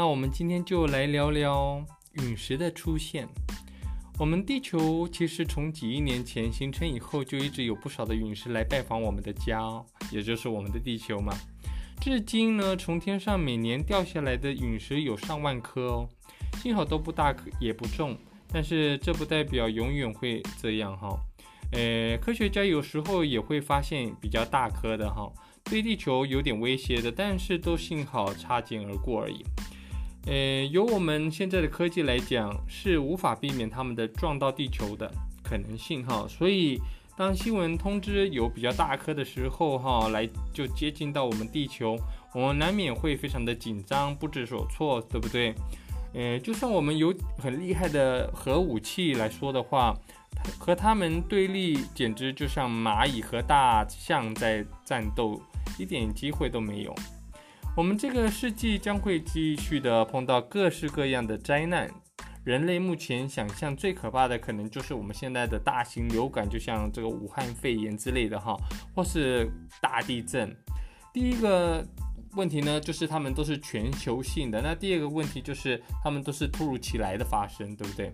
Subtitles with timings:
[0.00, 1.84] 那我们今天就来聊聊
[2.14, 3.28] 陨石的出现。
[4.18, 9.60] 我们地球其实从几亿年前形成以后，就一直有不少的陨石来拜访我们的家，
[10.10, 11.36] 也就是我们的地球嘛。
[12.00, 16.08] 至今呢，从天上每年掉下来的陨石有上万颗哦，
[16.62, 18.16] 幸好都不大颗也不重，
[18.50, 21.14] 但是这不代表永远会这样哈。
[21.72, 25.30] 呃，科学家有时候也会发现比较大颗的哈，
[25.62, 29.44] 对地球有点威胁的，但是都幸好擦肩而过而已。
[30.26, 35.10] 呃，由我们现在的科技来讲，是无法避免他们的撞到地球的
[35.42, 36.26] 可能性哈。
[36.28, 36.78] 所以，
[37.16, 41.96] 当新闻通知有比较大颗的时候哈，来就接近到我们地球，
[42.34, 45.54] 我们难免会非常的紧张，不知所措，对不对？
[46.12, 49.96] 呃，就算我们有很厉害的核武器来说的话，
[50.58, 55.40] 和他们对立，简直就像蚂蚁和大象在战斗，
[55.78, 56.94] 一点机会都没有。
[57.76, 61.90] 我们这个世纪将会继续的碰到各式各样的灾难。
[62.44, 68.56] 人类目前想象最可怕的，可能就是我们现在的大型流感，就像这个武汉肺炎之类的哈，
[68.94, 69.48] 或是
[69.80, 70.54] 大地震。
[71.12, 71.86] 第一个
[72.34, 74.60] 问题呢，就是他们都是全球性的。
[74.60, 78.12] 那第二个问题就是他们都是突如其来的发生，对不对？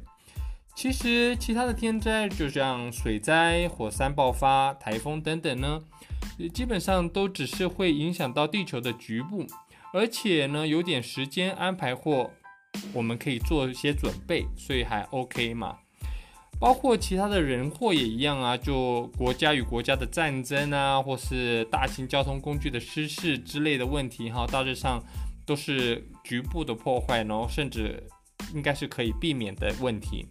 [0.75, 5.83] 其实其他的天灾，就像水灾、火山爆发、台风等等呢。
[6.53, 9.47] 基本上都只是会影响到地球的局部，
[9.93, 12.31] 而且呢有点时间安排或
[12.93, 15.77] 我们可以做一些准备，所以还 OK 嘛。
[16.59, 25.03] 包括其他的人祸也一样啊，就国家与国家的战争啊，或是大型交通工具的失事之类的问题哈，大致上
[25.45, 28.03] 都是局部的破坏，然后甚至
[28.55, 30.27] 应该是可以避免的问题。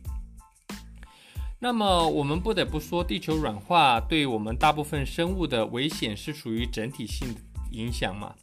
[1.66, 7.36] 那么我们不得不说，地球软化对我们大部分生物的危险是属于整体性
[7.72, 8.36] 影响嘛？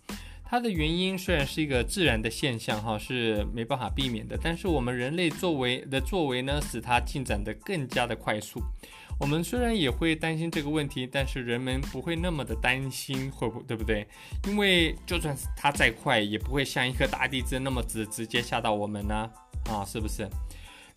[0.44, 8.60] 它的原因虽然是一个自然的现象，哈，是没办法避免的，但是我们人类作为的作为呢，使它进展得更加的快速。
[9.20, 14.04] 我们虽然也会担心这个问题，但是人们不会那么的担心，会不会对不对？
[14.48, 19.30] 因为就算是它再快，也不会像一颗大地震那么直直接吓到我们呢，
[19.70, 20.28] 啊，是不是？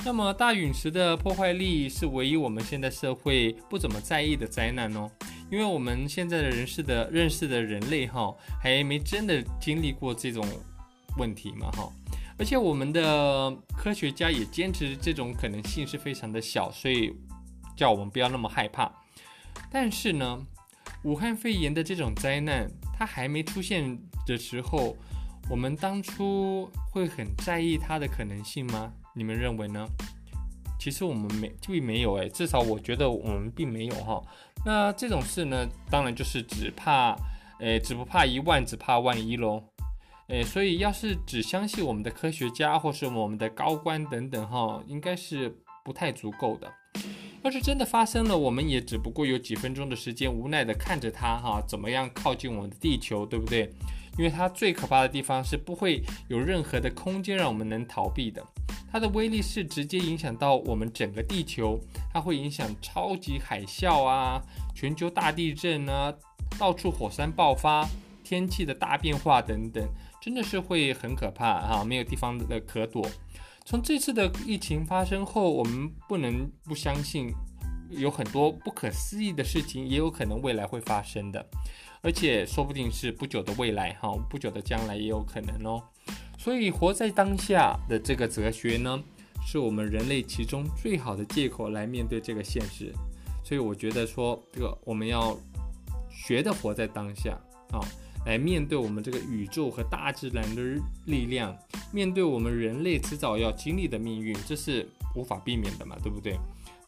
[0.03, 5.09] 那么大陨石的破坏力是唯一我们现在社会不怎么在意的灾难哦，
[5.49, 10.45] 因为我们现在的人士的认识的人类哈，还没真的经历过这种
[11.17, 11.91] 问题嘛哈，
[12.37, 17.11] 而且我们的科学家也坚持这种可能性是非常的小，所以
[17.75, 18.91] 叫我们不要那么害怕。
[19.71, 20.39] 但是呢，
[21.03, 23.97] 武汉肺炎的这种灾难，它还没出现
[24.27, 24.95] 的时候，
[25.49, 28.93] 我们当初会很在意它的可能性吗？
[29.15, 29.87] 你们认为呢？
[30.77, 34.21] 其实我们没并没有哎，至少我觉得我们并没有哈。
[34.63, 37.15] 那这种事呢，当然就是只怕，
[37.59, 39.63] 诶，只不怕一万，只怕万一喽。
[40.27, 46.71] 诶，所以要是只相信我们的科学家或是我们的高官等等哈，应该是不太足够的。
[47.43, 53.71] 要是真的发生了，我们也只不过有几分钟的时间，无奈的看着它哈，怎么样靠近我们的地球，对不对？
[54.17, 58.45] 因为它最可怕的地方是不会有任何的空间让我们能逃避的。
[58.95, 61.77] 它的威力是直接影响到我们整个地球，
[62.13, 64.41] 它会影响超级海啸啊、
[64.73, 66.13] 全球大地震啊、
[66.57, 67.85] 到处火山爆发、
[68.23, 69.85] 天气的大变化等等，
[70.21, 73.05] 真的是会很可怕哈，没有地方的可躲。
[73.65, 77.29] 从这次的疫情发生后，我们不能不相信，
[77.89, 81.45] 有很多不可思议的事情也有可能未来会发生的，
[82.01, 85.83] 而且说不定是不久的未来哈，不久的将来也有可能哦。
[86.45, 89.03] 所以，活在当下的这个哲学呢，
[89.43, 92.93] 是我们人类其中最好的借口来面对这个现实。
[93.43, 95.35] 所以，我觉得说，这个我们要
[96.07, 97.31] 学的活在当下
[97.71, 97.81] 啊，
[98.27, 100.61] 来面对我们这个宇宙和大自然的
[101.07, 101.57] 力量，
[101.91, 106.37] 面对我们人类迟早要经历的命运，这是无法避免的嘛，对不对？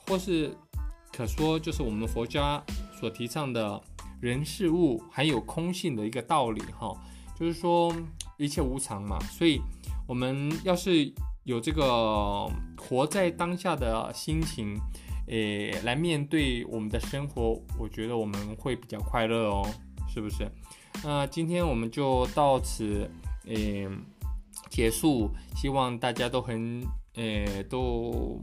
[0.05, 0.55] 或是
[1.11, 2.63] 可说，就是我们佛家
[2.99, 3.81] 所提倡的
[4.21, 6.95] 人事物还有空性的一个道理哈，
[7.35, 7.91] 就是说。
[8.37, 9.61] 一切无常嘛，所以
[10.07, 11.11] 我们要是
[11.43, 14.79] 有这个活在当下的心情，
[15.27, 19.67] 诶，来面对我们的生活，我觉得我们会比较快乐哦，
[20.07, 20.49] 是不是？
[21.03, 23.09] 那今天我们就到此，
[23.45, 23.87] 诶，
[24.69, 25.29] 结束。
[25.55, 26.83] 希望大家都很，
[27.15, 28.39] 诶，都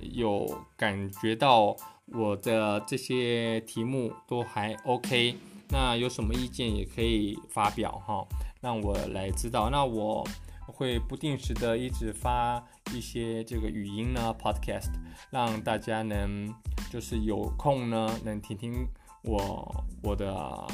[0.00, 5.34] 有感觉到我的这些题目都还 OK。
[5.72, 8.24] 那有什么意见也可以发表哈。
[8.60, 10.24] 让我来知道，那我
[10.68, 12.62] 会不定时的一直发
[12.94, 14.92] 一些这个语音呢，podcast，
[15.32, 16.54] 让大家能
[16.88, 18.86] 就是有空呢能听听
[19.24, 20.66] 我我的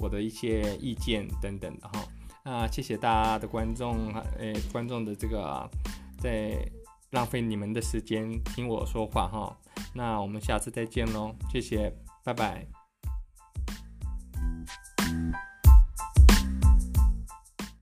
[0.00, 2.04] 我的一些意见等等的哈，
[2.44, 5.68] 那，谢谢大家的观众，诶，观众的这个
[6.20, 6.56] 在
[7.10, 9.58] 浪费你们的时间听我说话哈。
[9.94, 11.92] 那我们下次再见喽，谢谢，
[12.22, 12.85] 拜拜。